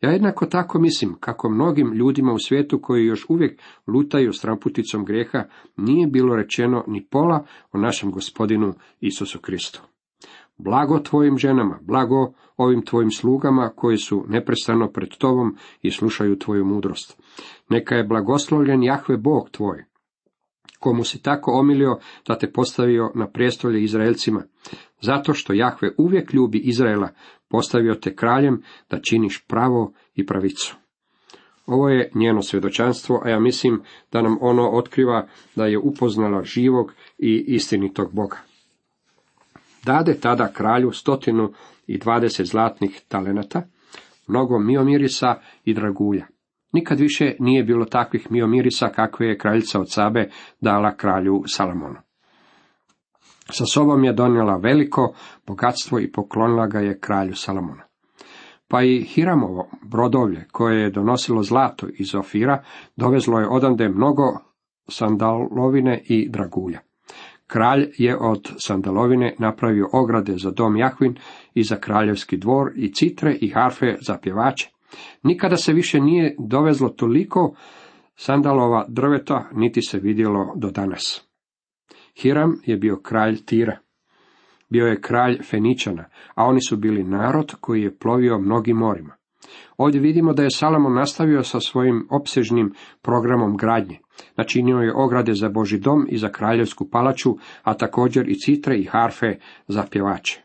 Ja 0.00 0.10
jednako 0.10 0.46
tako 0.46 0.80
mislim 0.80 1.16
kako 1.20 1.50
mnogim 1.50 1.92
ljudima 1.92 2.32
u 2.32 2.38
svijetu 2.38 2.80
koji 2.82 3.06
još 3.06 3.26
uvijek 3.28 3.60
lutaju 3.86 4.32
s 4.32 4.40
tramputicom 4.40 5.04
grijeha 5.04 5.44
nije 5.76 6.06
bilo 6.06 6.36
rečeno 6.36 6.84
ni 6.86 7.06
pola 7.10 7.46
o 7.72 7.78
našem 7.78 8.10
gospodinu 8.10 8.74
Isusu 9.00 9.38
Kristu. 9.38 9.82
Blago 10.58 10.98
tvojim 10.98 11.38
ženama, 11.38 11.78
blago 11.82 12.32
ovim 12.56 12.84
tvojim 12.84 13.10
slugama 13.10 13.72
koji 13.76 13.96
su 13.96 14.24
neprestano 14.28 14.88
pred 14.88 15.08
tobom 15.18 15.56
i 15.82 15.90
slušaju 15.90 16.38
tvoju 16.38 16.64
mudrost. 16.64 17.22
Neka 17.68 17.94
je 17.94 18.04
blagoslovljen 18.04 18.82
Jahve 18.82 19.16
Bog 19.16 19.50
tvoj, 19.50 19.84
komu 20.80 21.04
si 21.04 21.22
tako 21.22 21.52
omilio 21.52 21.98
da 22.26 22.38
te 22.38 22.52
postavio 22.52 23.12
na 23.14 23.30
prijestolje 23.30 23.82
Izraelcima, 23.82 24.42
zato 25.00 25.34
što 25.34 25.52
Jahve 25.52 25.90
uvijek 25.98 26.34
ljubi 26.34 26.58
Izraela, 26.58 27.08
postavio 27.48 27.94
te 27.94 28.14
kraljem 28.14 28.62
da 28.90 29.00
činiš 29.00 29.44
pravo 29.48 29.92
i 30.14 30.26
pravicu. 30.26 30.76
Ovo 31.66 31.88
je 31.88 32.10
njeno 32.14 32.42
svjedočanstvo, 32.42 33.20
a 33.24 33.28
ja 33.28 33.40
mislim 33.40 33.80
da 34.12 34.22
nam 34.22 34.38
ono 34.40 34.70
otkriva 34.70 35.28
da 35.56 35.66
je 35.66 35.78
upoznala 35.78 36.42
živog 36.42 36.92
i 37.18 37.44
istinitog 37.46 38.14
Boga. 38.14 38.45
Dade 39.86 40.20
tada 40.20 40.48
kralju 40.52 40.92
stotinu 40.92 41.52
i 41.86 41.98
dvadeset 41.98 42.46
zlatnih 42.46 43.00
talenata, 43.08 43.62
mnogo 44.26 44.58
miomirisa 44.58 45.34
i 45.64 45.74
dragulja. 45.74 46.26
Nikad 46.72 47.00
više 47.00 47.36
nije 47.38 47.64
bilo 47.64 47.84
takvih 47.84 48.26
miomirisa 48.30 48.88
kakve 48.88 49.26
je 49.26 49.38
kraljica 49.38 49.80
od 49.80 49.90
Sabe 49.90 50.30
dala 50.60 50.96
kralju 50.96 51.42
Salamonu. 51.46 51.96
Sa 53.50 53.66
sobom 53.66 54.04
je 54.04 54.12
donijela 54.12 54.56
veliko 54.56 55.14
bogatstvo 55.46 56.00
i 56.00 56.12
poklonila 56.12 56.66
ga 56.66 56.80
je 56.80 57.00
kralju 57.00 57.34
Salamonu. 57.34 57.82
Pa 58.68 58.82
i 58.82 59.02
Hiramovo 59.02 59.68
brodovlje, 59.82 60.44
koje 60.52 60.80
je 60.80 60.90
donosilo 60.90 61.42
zlato 61.42 61.86
iz 61.98 62.14
Ofira, 62.14 62.62
dovezlo 62.96 63.38
je 63.38 63.48
odande 63.48 63.88
mnogo 63.88 64.22
sandalovine 64.88 66.02
i 66.08 66.28
dragulja. 66.28 66.80
Kralj 67.46 67.90
je 67.98 68.16
od 68.20 68.52
sandalovine 68.58 69.34
napravio 69.38 69.88
ograde 69.92 70.36
za 70.36 70.50
dom 70.50 70.76
Jahvin 70.76 71.14
i 71.54 71.62
za 71.62 71.76
kraljevski 71.76 72.36
dvor 72.36 72.72
i 72.76 72.92
citre 72.92 73.36
i 73.40 73.48
harfe 73.48 73.94
za 74.00 74.18
pjevače. 74.22 74.70
Nikada 75.22 75.56
se 75.56 75.72
više 75.72 76.00
nije 76.00 76.36
dovezlo 76.38 76.88
toliko 76.88 77.54
sandalova 78.16 78.86
drveta, 78.88 79.48
niti 79.52 79.82
se 79.82 79.98
vidjelo 79.98 80.52
do 80.56 80.70
danas. 80.70 81.28
Hiram 82.22 82.60
je 82.64 82.76
bio 82.76 83.00
kralj 83.02 83.36
Tira. 83.44 83.78
Bio 84.68 84.86
je 84.86 85.00
kralj 85.00 85.42
Feničana, 85.42 86.04
a 86.34 86.44
oni 86.44 86.60
su 86.60 86.76
bili 86.76 87.04
narod 87.04 87.54
koji 87.60 87.82
je 87.82 87.98
plovio 87.98 88.38
mnogim 88.38 88.76
morima. 88.76 89.14
Ovdje 89.76 90.00
vidimo 90.00 90.32
da 90.32 90.42
je 90.42 90.50
Salomon 90.50 90.94
nastavio 90.94 91.42
sa 91.42 91.60
svojim 91.60 92.06
opsežnim 92.10 92.72
programom 93.02 93.56
gradnje. 93.56 93.98
Načinio 94.36 94.78
je 94.78 94.94
ograde 94.94 95.34
za 95.34 95.48
Boži 95.48 95.78
dom 95.78 96.06
i 96.08 96.18
za 96.18 96.28
kraljevsku 96.28 96.88
palaču, 96.90 97.36
a 97.62 97.74
također 97.74 98.28
i 98.28 98.34
citre 98.34 98.76
i 98.76 98.84
harfe 98.84 99.38
za 99.68 99.84
pjevače. 99.90 100.42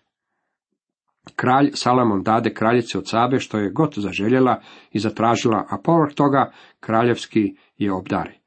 Kralj 1.36 1.72
Salamon 1.74 2.24
dade 2.24 2.54
kraljici 2.54 2.98
od 2.98 3.10
Sabe 3.10 3.40
što 3.40 3.58
je 3.58 3.72
god 3.72 3.94
zaželjela 3.98 4.62
i 4.92 5.00
zatražila, 5.00 5.66
a 5.70 5.78
povrh 5.84 6.14
toga 6.14 6.52
kraljevski 6.80 7.56
je 7.78 7.94
obdari. 7.94 8.40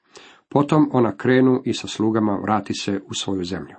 Potom 0.48 0.90
ona 0.92 1.16
krenu 1.16 1.62
i 1.64 1.72
sa 1.72 1.88
slugama 1.88 2.38
vrati 2.42 2.74
se 2.74 3.00
u 3.10 3.14
svoju 3.14 3.44
zemlju. 3.44 3.76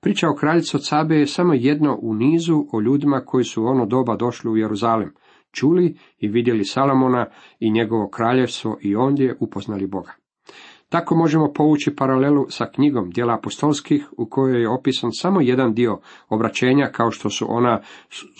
Priča 0.00 0.28
o 0.28 0.34
kraljici 0.34 0.76
od 0.76 0.86
Sabe 0.86 1.16
je 1.16 1.26
samo 1.26 1.54
jedno 1.54 1.98
u 2.02 2.14
nizu 2.14 2.64
o 2.72 2.80
ljudima 2.80 3.20
koji 3.26 3.44
su 3.44 3.64
ono 3.64 3.86
doba 3.86 4.16
došli 4.16 4.50
u 4.50 4.56
Jeruzalem, 4.56 5.14
čuli 5.52 5.96
i 6.18 6.28
vidjeli 6.28 6.64
Salamona 6.64 7.26
i 7.58 7.70
njegovo 7.70 8.08
kraljevstvo 8.08 8.78
i 8.80 8.96
ondje 8.96 9.36
upoznali 9.40 9.86
Boga. 9.86 10.19
Tako 10.90 11.16
možemo 11.16 11.52
povući 11.52 11.94
paralelu 11.96 12.46
sa 12.48 12.66
knjigom 12.74 13.10
Djela 13.10 13.34
apostolskih 13.34 14.08
u 14.16 14.26
kojoj 14.26 14.60
je 14.60 14.68
opisan 14.68 15.10
samo 15.12 15.40
jedan 15.40 15.74
dio 15.74 16.00
obraćenja 16.28 16.90
kao 16.92 17.10
što 17.10 17.30
su 17.30 17.46
ona 17.48 17.80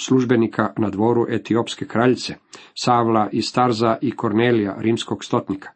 službenika 0.04 0.72
na 0.78 0.90
dvoru 0.90 1.26
etiopske 1.28 1.86
kraljice, 1.86 2.34
Savla 2.74 3.28
i 3.32 3.42
Starza 3.42 3.96
i 4.00 4.16
Kornelija, 4.16 4.76
rimskog 4.78 5.24
stotnika. 5.24 5.68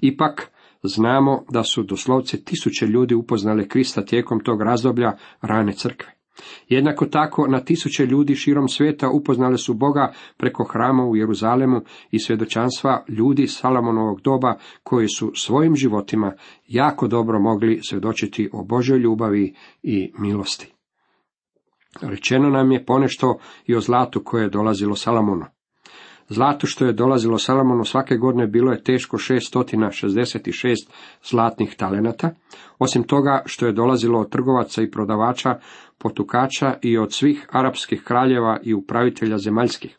Ipak, 0.00 0.50
znamo 0.82 1.44
da 1.50 1.62
su 1.62 1.82
doslovce 1.82 2.44
tisuće 2.44 2.86
ljudi 2.86 3.14
upoznale 3.14 3.68
Krista 3.68 4.04
tijekom 4.04 4.40
tog 4.40 4.62
razdoblja 4.62 5.12
rane 5.40 5.72
crkve. 5.72 6.19
Jednako 6.68 7.06
tako 7.06 7.46
na 7.46 7.60
tisuće 7.60 8.06
ljudi 8.06 8.34
širom 8.34 8.68
svijeta 8.68 9.10
upoznali 9.10 9.58
su 9.58 9.74
Boga 9.74 10.12
preko 10.36 10.64
hrama 10.64 11.04
u 11.04 11.16
Jeruzalemu 11.16 11.80
i 12.10 12.18
svjedočanstva 12.18 13.04
ljudi 13.08 13.46
Salamonovog 13.46 14.20
doba 14.20 14.54
koji 14.82 15.08
su 15.08 15.32
svojim 15.34 15.76
životima 15.76 16.32
jako 16.68 17.08
dobro 17.08 17.40
mogli 17.40 17.80
svjedočiti 17.88 18.50
o 18.52 18.64
Božoj 18.64 18.98
ljubavi 18.98 19.54
i 19.82 20.12
milosti. 20.18 20.72
Rečeno 22.00 22.50
nam 22.50 22.72
je 22.72 22.84
ponešto 22.84 23.38
i 23.66 23.74
o 23.74 23.80
zlatu 23.80 24.22
koje 24.24 24.42
je 24.42 24.50
dolazilo 24.50 24.96
Salamonu. 24.96 25.44
Zlato 26.32 26.66
što 26.66 26.86
je 26.86 26.92
dolazilo 26.92 27.38
Salamonu 27.38 27.84
svake 27.84 28.16
godine 28.16 28.46
bilo 28.46 28.72
je 28.72 28.82
teško 28.82 29.16
666 29.16 30.88
zlatnih 31.30 31.74
talenata, 31.76 32.30
osim 32.78 33.02
toga 33.02 33.42
što 33.46 33.66
je 33.66 33.72
dolazilo 33.72 34.20
od 34.20 34.30
trgovaca 34.30 34.82
i 34.82 34.90
prodavača, 34.90 35.58
potukača 35.98 36.74
i 36.82 36.98
od 36.98 37.12
svih 37.12 37.46
arapskih 37.50 38.02
kraljeva 38.02 38.58
i 38.62 38.74
upravitelja 38.74 39.38
zemaljskih. 39.38 39.98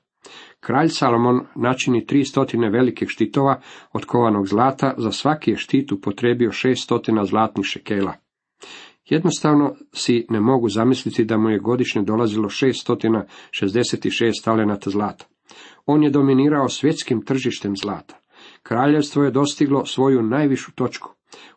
Kralj 0.60 0.88
Salomon 0.88 1.42
načini 1.56 2.06
tri 2.06 2.26
stotine 2.26 2.70
velikih 2.70 3.10
štitova 3.10 3.62
od 3.94 4.06
kovanog 4.06 4.48
zlata, 4.48 4.94
za 4.98 5.12
svaki 5.12 5.52
je 5.52 5.58
štit 5.58 5.92
upotrebio 5.92 6.52
šest 6.52 6.84
stotina 6.84 7.26
zlatnih 7.26 7.66
šekela. 7.66 8.14
Jednostavno 9.06 9.76
si 9.94 10.26
ne 10.30 10.40
mogu 10.40 10.70
zamisliti 10.70 11.26
da 11.26 11.38
mu 11.38 11.50
je 11.50 11.60
godišnje 11.60 12.02
dolazilo 12.02 12.50
666 12.50 14.44
talenata 14.44 14.90
zlata. 14.90 15.31
On 15.86 16.03
je 16.03 16.10
dominirao 16.10 16.70
svjetskim 16.70 17.25
tržištem 17.25 17.75
zlata. 17.75 18.17
Kraljevstvo 18.63 19.24
je 19.24 19.31
dostiglo 19.31 19.86
svoju 19.86 20.22
najvišu 20.22 20.72
točku. 20.72 21.10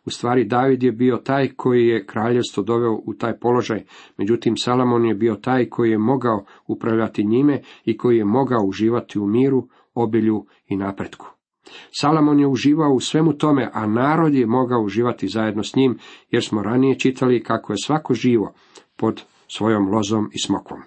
U 0.05 0.09
stvari 0.09 0.43
David 0.43 0.83
je 0.83 0.91
bio 0.91 1.17
taj 1.17 1.49
koji 1.55 1.87
je 1.87 2.05
kraljevstvo 2.05 2.63
doveo 2.63 3.01
u 3.05 3.13
taj 3.13 3.39
položaj, 3.39 3.83
međutim 4.17 4.57
Salamon 4.57 5.05
je 5.05 5.15
bio 5.15 5.35
taj 5.35 5.69
koji 5.69 5.91
je 5.91 5.97
mogao 5.97 6.45
upravljati 6.67 7.23
njime 7.23 7.61
i 7.85 7.97
koji 7.97 8.17
je 8.17 8.25
mogao 8.25 8.63
uživati 8.65 9.19
u 9.19 9.27
miru, 9.27 9.67
obilju 9.93 10.45
i 10.67 10.77
napretku. 10.77 11.27
Salamon 11.99 12.39
je 12.39 12.47
uživao 12.47 12.93
u 12.93 12.99
svemu 12.99 13.33
tome, 13.33 13.69
a 13.73 13.87
narod 13.87 14.33
je 14.33 14.45
mogao 14.45 14.81
uživati 14.81 15.27
zajedno 15.27 15.63
s 15.63 15.75
njim, 15.75 15.97
jer 16.29 16.43
smo 16.43 16.63
ranije 16.63 16.99
čitali 16.99 17.43
kako 17.43 17.73
je 17.73 17.77
svako 17.77 18.13
živo 18.13 18.53
pod 18.97 19.23
svojom 19.47 19.89
lozom 19.89 20.29
i 20.33 20.39
smokvom. 20.39 20.81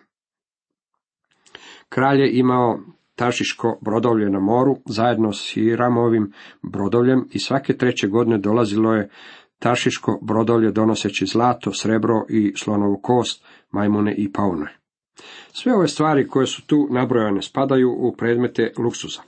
Kralj 1.88 2.20
je 2.20 2.38
imao 2.38 2.80
Tašiško 3.18 3.78
brodovlje 3.80 4.30
na 4.30 4.40
moru, 4.40 4.76
zajedno 4.86 5.32
s 5.32 5.54
Hiramovim 5.54 6.32
brodovljem 6.62 7.28
i 7.32 7.38
svake 7.38 7.76
treće 7.76 8.06
godine 8.08 8.38
dolazilo 8.38 8.94
je 8.94 9.10
Tašiško 9.58 10.18
brodovlje 10.22 10.70
donoseći 10.70 11.26
zlato, 11.26 11.72
srebro 11.72 12.24
i 12.28 12.52
slonovu 12.56 13.00
kost, 13.02 13.44
majmune 13.70 14.14
i 14.18 14.32
paune. 14.32 14.78
Sve 15.52 15.74
ove 15.74 15.88
stvari 15.88 16.28
koje 16.28 16.46
su 16.46 16.66
tu 16.66 16.88
nabrojane 16.90 17.42
spadaju 17.42 17.90
u 17.90 18.14
predmete 18.16 18.72
luksuza. 18.78 19.20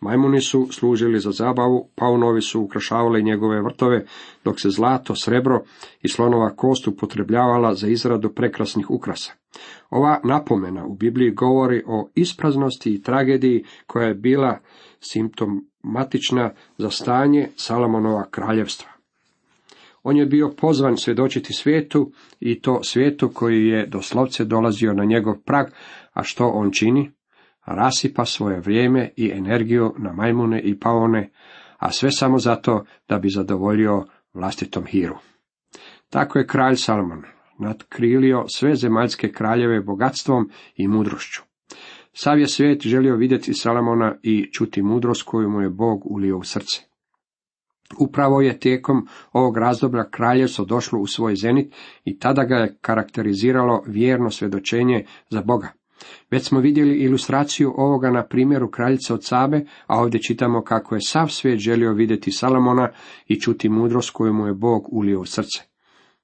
Majmuni 0.00 0.40
su 0.40 0.68
služili 0.70 1.20
za 1.20 1.30
zabavu, 1.30 1.90
paunovi 1.94 2.40
su 2.42 2.60
ukrašavali 2.60 3.22
njegove 3.22 3.62
vrtove, 3.62 4.04
dok 4.44 4.60
se 4.60 4.70
zlato, 4.70 5.14
srebro 5.14 5.62
i 6.02 6.08
slonova 6.08 6.56
kost 6.56 6.88
upotrebljavala 6.88 7.74
za 7.74 7.88
izradu 7.88 8.32
prekrasnih 8.34 8.90
ukrasa. 8.90 9.32
Ova 9.90 10.20
napomena 10.24 10.86
u 10.86 10.94
Bibliji 10.94 11.30
govori 11.30 11.82
o 11.86 12.08
ispraznosti 12.14 12.94
i 12.94 13.02
tragediji 13.02 13.64
koja 13.86 14.08
je 14.08 14.14
bila 14.14 14.58
simptomatična 15.00 16.50
za 16.78 16.90
stanje 16.90 17.48
Salamonova 17.56 18.30
kraljevstva. 18.30 18.88
On 20.02 20.16
je 20.16 20.26
bio 20.26 20.50
pozvan 20.56 20.96
svjedočiti 20.96 21.52
svijetu 21.52 22.12
i 22.40 22.60
to 22.60 22.82
svijetu 22.82 23.28
koji 23.28 23.66
je 23.66 23.86
doslovce 23.86 24.44
dolazio 24.44 24.92
na 24.92 25.04
njegov 25.04 25.34
prag, 25.44 25.66
a 26.12 26.22
što 26.22 26.46
on 26.46 26.70
čini? 26.70 27.15
Rasipa 27.66 28.24
svoje 28.24 28.60
vrijeme 28.60 29.10
i 29.16 29.30
energiju 29.30 29.94
na 29.98 30.12
majmune 30.12 30.60
i 30.60 30.78
paone, 30.80 31.30
a 31.78 31.90
sve 31.90 32.10
samo 32.10 32.38
zato 32.38 32.84
da 33.08 33.18
bi 33.18 33.28
zadovoljio 33.28 34.04
vlastitom 34.34 34.84
hiru. 34.86 35.16
Tako 36.10 36.38
je 36.38 36.46
kralj 36.46 36.76
Salomon 36.76 37.22
nadkrilio 37.58 38.44
sve 38.48 38.74
zemaljske 38.74 39.32
kraljeve 39.32 39.80
bogatstvom 39.80 40.50
i 40.76 40.88
mudrošću. 40.88 41.42
Sav 42.12 42.38
je 42.38 42.46
svijet 42.46 42.82
želio 42.82 43.16
vidjeti 43.16 43.54
Salamona 43.54 44.16
i 44.22 44.48
čuti 44.52 44.82
mudrost 44.82 45.22
koju 45.22 45.50
mu 45.50 45.60
je 45.60 45.70
Bog 45.70 46.02
ulio 46.04 46.38
u 46.38 46.44
srce. 46.44 46.80
Upravo 47.98 48.40
je 48.40 48.58
tijekom 48.58 49.08
ovog 49.32 49.58
razdoblja 49.58 50.10
kraljevstvo 50.10 50.64
došlo 50.64 50.98
u 51.00 51.06
svoj 51.06 51.36
zenit 51.36 51.74
i 52.04 52.18
tada 52.18 52.44
ga 52.44 52.56
je 52.56 52.78
karakteriziralo 52.80 53.82
vjerno 53.86 54.30
svjedočenje 54.30 55.04
za 55.30 55.42
Boga. 55.42 55.72
Već 56.30 56.48
smo 56.48 56.60
vidjeli 56.60 56.96
ilustraciju 56.96 57.74
ovoga 57.76 58.10
na 58.10 58.26
primjeru 58.26 58.70
kraljice 58.70 59.14
od 59.14 59.24
Sabe, 59.24 59.64
a 59.86 60.00
ovdje 60.00 60.22
čitamo 60.22 60.62
kako 60.62 60.94
je 60.94 61.00
sav 61.00 61.28
svijet 61.28 61.58
želio 61.58 61.92
vidjeti 61.92 62.32
Salamona 62.32 62.88
i 63.26 63.40
čuti 63.40 63.68
mudrost 63.68 64.10
koju 64.10 64.32
mu 64.32 64.46
je 64.46 64.54
Bog 64.54 64.82
ulio 64.92 65.20
u 65.20 65.26
srce. 65.26 65.62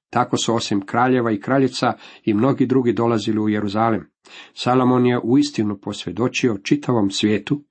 Tako 0.09 0.37
su 0.37 0.55
osim 0.55 0.81
kraljeva 0.81 1.31
i 1.31 1.39
kraljica 1.39 1.93
i 2.23 2.33
mnogi 2.33 2.65
drugi 2.65 2.93
dolazili 2.93 3.39
u 3.39 3.49
Jeruzalem. 3.49 4.09
Salomon 4.53 5.05
je 5.05 5.19
uistinu 5.23 5.77
posvjedočio 5.77 6.57
čitavom 6.63 7.11
svijetu, 7.11 7.63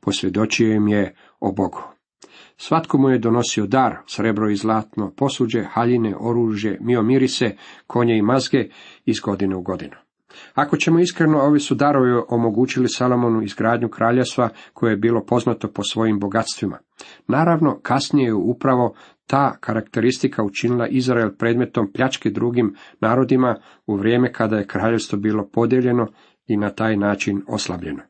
posvjedočio 0.00 0.74
im 0.74 0.88
je 0.88 1.14
o 1.40 1.52
Bogu. 1.52 1.82
Svatko 2.56 2.98
mu 2.98 3.10
je 3.10 3.18
donosio 3.18 3.66
dar, 3.66 3.96
srebro 4.06 4.50
i 4.50 4.56
zlatno, 4.56 5.12
posuđe, 5.16 5.62
haljine, 5.62 6.14
oružje, 6.20 6.78
miomirise, 6.80 7.56
konje 7.86 8.18
i 8.18 8.22
mazge 8.22 8.68
iz 9.04 9.20
godine 9.20 9.56
u 9.56 9.62
godinu. 9.62 9.96
Ako 10.54 10.76
ćemo 10.76 11.00
iskreno, 11.00 11.38
ovi 11.38 11.60
su 11.60 11.74
darovi 11.74 12.22
omogućili 12.28 12.88
Salomonu 12.88 13.42
izgradnju 13.42 13.88
kraljevstva 13.88 14.48
koje 14.72 14.90
je 14.90 14.96
bilo 14.96 15.24
poznato 15.24 15.68
po 15.68 15.82
svojim 15.82 16.20
bogatstvima. 16.20 16.78
Naravno, 17.28 17.80
kasnije 17.82 18.26
je 18.26 18.34
upravo 18.34 18.94
ta 19.26 19.56
karakteristika 19.60 20.44
učinila 20.44 20.88
Izrael 20.88 21.30
predmetom 21.38 21.92
pljačke 21.92 22.30
drugim 22.30 22.74
narodima 23.00 23.56
u 23.86 23.96
vrijeme 23.96 24.32
kada 24.32 24.56
je 24.56 24.66
kraljevstvo 24.66 25.18
bilo 25.18 25.48
podijeljeno 25.52 26.06
i 26.46 26.56
na 26.56 26.70
taj 26.70 26.96
način 26.96 27.42
oslabljeno. 27.48 28.02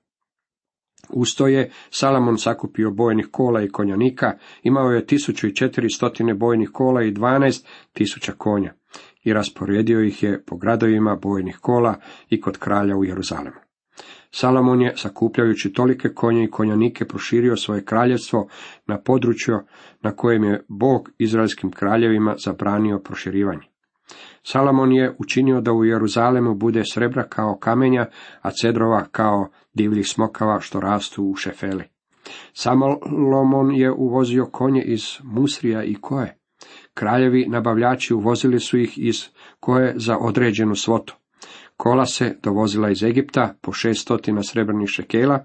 Usto 1.10 1.46
je 1.46 1.70
Salamon 1.90 2.38
sakupio 2.38 2.90
bojnih 2.90 3.28
kola 3.32 3.62
i 3.62 3.68
konjanika, 3.68 4.32
imao 4.62 4.90
je 4.90 5.06
1400 5.06 6.38
bojnih 6.38 6.70
kola 6.72 7.02
i 7.02 7.12
12.000 7.12 8.32
konja 8.36 8.72
i 9.24 9.32
rasporedio 9.32 10.00
ih 10.00 10.22
je 10.22 10.44
po 10.44 10.56
gradovima 10.56 11.16
bojnih 11.16 11.58
kola 11.60 11.94
i 12.30 12.40
kod 12.40 12.58
kralja 12.58 12.96
u 12.96 13.04
Jeruzalemu. 13.04 13.56
Salomon 14.30 14.82
je, 14.82 14.96
sakupljajući 14.96 15.72
tolike 15.72 16.08
konje 16.08 16.44
i 16.44 16.50
konjanike, 16.50 17.04
proširio 17.04 17.56
svoje 17.56 17.84
kraljevstvo 17.84 18.48
na 18.86 19.00
području 19.00 19.58
na 20.02 20.16
kojem 20.16 20.44
je 20.44 20.64
Bog 20.68 21.10
izraelskim 21.18 21.70
kraljevima 21.70 22.34
zabranio 22.38 22.98
proširivanje. 22.98 23.62
Salomon 24.42 24.92
je 24.92 25.16
učinio 25.18 25.60
da 25.60 25.72
u 25.72 25.84
Jeruzalemu 25.84 26.54
bude 26.54 26.82
srebra 26.84 27.22
kao 27.28 27.58
kamenja, 27.58 28.06
a 28.42 28.50
cedrova 28.50 29.04
kao 29.04 29.48
divljih 29.74 30.08
smokava 30.08 30.60
što 30.60 30.80
rastu 30.80 31.24
u 31.24 31.36
šefeli. 31.36 31.84
Salomon 32.52 33.74
je 33.74 33.92
uvozio 33.92 34.46
konje 34.46 34.82
iz 34.82 35.02
Musrija 35.22 35.84
i 35.84 35.94
Koje. 35.94 36.38
Kraljevi 36.94 37.46
nabavljači 37.48 38.14
uvozili 38.14 38.60
su 38.60 38.78
ih 38.78 38.98
iz 38.98 39.28
Koje 39.60 39.94
za 39.96 40.18
određenu 40.18 40.74
svotu. 40.74 41.16
Kola 41.76 42.06
se 42.06 42.38
dovozila 42.42 42.90
iz 42.90 43.02
Egipta 43.02 43.54
po 43.60 43.72
šestotina 43.72 44.42
srebrnih 44.42 44.88
šekela, 44.88 45.44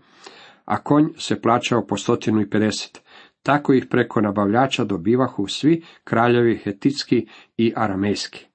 a 0.66 0.84
konj 0.84 1.06
se 1.18 1.42
plaćao 1.42 1.86
po 1.88 1.98
stotinu 1.98 2.42
i 2.42 2.50
pedeset. 2.50 3.02
Tako 3.44 3.74
ih 3.74 3.86
preko 3.90 4.22
nabavljača 4.22 4.84
dobivahu 4.84 5.48
svi 5.48 5.84
kraljevi 6.04 6.58
hetitski 6.64 7.28
i 7.58 7.74
aramejski. 7.76 8.46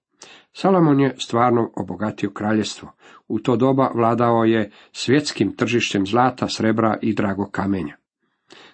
Salomon 0.53 1.01
je 1.01 1.15
stvarno 1.19 1.71
obogatio 1.77 2.31
kraljestvo. 2.31 2.93
U 3.29 3.39
to 3.39 3.57
doba 3.57 3.91
vladao 3.95 4.45
je 4.45 4.71
svjetskim 4.93 5.57
tržištem 5.57 6.07
zlata, 6.07 6.49
srebra 6.49 6.99
i 7.03 7.15
drago 7.15 7.51
kamenja. 7.51 7.97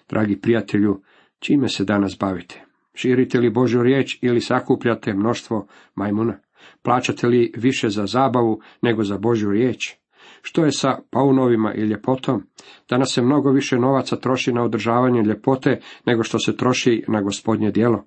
Dragi 0.09 0.41
prijatelju, 0.41 1.01
čime 1.39 1.69
se 1.69 1.85
danas 1.85 2.17
bavite? 2.19 2.70
Širite 2.93 3.39
li 3.39 3.49
Božju 3.49 3.83
riječ 3.83 4.19
ili 4.21 4.41
sakupljate 4.41 5.13
mnoštvo 5.13 5.67
majmuna? 5.95 6.39
Plaćate 6.81 7.27
li 7.27 7.53
više 7.57 7.89
za 7.89 8.05
zabavu 8.05 8.61
nego 8.81 9.03
za 9.03 9.17
Božju 9.17 9.51
riječ? 9.51 9.95
Što 10.41 10.65
je 10.65 10.71
sa 10.71 10.99
paunovima 11.11 11.73
i 11.73 11.81
ljepotom? 11.81 12.43
Danas 12.89 13.13
se 13.13 13.21
mnogo 13.21 13.51
više 13.51 13.79
novaca 13.79 14.15
troši 14.15 14.53
na 14.53 14.63
održavanje 14.63 15.21
ljepote 15.21 15.79
nego 16.05 16.23
što 16.23 16.39
se 16.39 16.57
troši 16.57 17.03
na 17.07 17.21
gospodnje 17.21 17.71
djelo. 17.71 18.05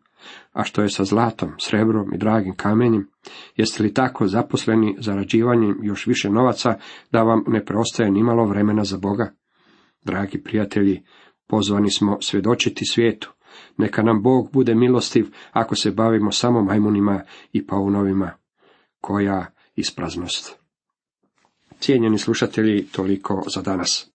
A 0.52 0.64
što 0.64 0.82
je 0.82 0.88
sa 0.88 1.04
zlatom, 1.04 1.52
srebrom 1.58 2.14
i 2.14 2.18
dragim 2.18 2.56
kamenjem? 2.56 3.08
Jeste 3.56 3.82
li 3.82 3.94
tako 3.94 4.26
zaposleni 4.26 4.96
zarađivanjem 4.98 5.78
još 5.82 6.06
više 6.06 6.30
novaca 6.30 6.74
da 7.12 7.22
vam 7.22 7.44
ne 7.46 7.64
preostaje 7.64 8.10
nimalo 8.10 8.46
vremena 8.46 8.84
za 8.84 8.98
Boga? 8.98 9.32
Dragi 10.02 10.42
prijatelji, 10.42 11.02
pozvani 11.48 11.90
smo 11.90 12.18
svjedočiti 12.20 12.84
svijetu. 12.84 13.33
Neka 13.76 14.02
nam 14.02 14.22
Bog 14.22 14.50
bude 14.52 14.74
milostiv 14.74 15.26
ako 15.52 15.74
se 15.76 15.90
bavimo 15.90 16.32
samo 16.32 16.62
majmunima 16.62 17.22
i 17.52 17.66
paunovima 17.66 18.30
koja 19.00 19.46
ispraznost. 19.74 20.56
Cijenjeni 21.80 22.18
slušatelji, 22.18 22.86
toliko 22.86 23.44
za 23.46 23.62
danas. 23.62 24.13